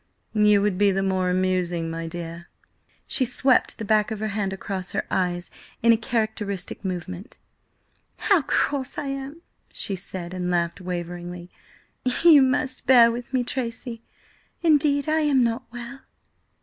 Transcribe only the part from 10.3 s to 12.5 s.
and laughed waveringly. "You